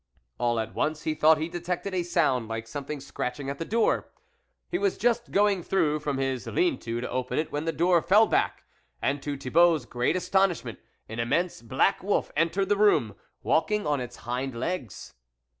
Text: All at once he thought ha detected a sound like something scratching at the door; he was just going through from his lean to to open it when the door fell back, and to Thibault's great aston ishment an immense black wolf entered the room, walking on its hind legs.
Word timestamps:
All 0.39 0.59
at 0.59 0.73
once 0.73 1.03
he 1.03 1.13
thought 1.13 1.37
ha 1.37 1.47
detected 1.47 1.93
a 1.93 2.01
sound 2.01 2.47
like 2.47 2.67
something 2.67 2.99
scratching 2.99 3.51
at 3.51 3.59
the 3.59 3.63
door; 3.65 4.09
he 4.67 4.79
was 4.79 4.97
just 4.97 5.29
going 5.29 5.61
through 5.61 5.99
from 5.99 6.17
his 6.17 6.47
lean 6.47 6.79
to 6.79 7.01
to 7.01 7.09
open 7.11 7.37
it 7.37 7.51
when 7.51 7.65
the 7.65 7.71
door 7.71 8.01
fell 8.01 8.25
back, 8.25 8.63
and 8.99 9.21
to 9.21 9.37
Thibault's 9.37 9.85
great 9.85 10.15
aston 10.15 10.49
ishment 10.49 10.77
an 11.07 11.19
immense 11.19 11.61
black 11.61 12.01
wolf 12.01 12.31
entered 12.35 12.69
the 12.69 12.77
room, 12.77 13.13
walking 13.43 13.85
on 13.85 14.01
its 14.01 14.15
hind 14.25 14.55
legs. 14.55 15.13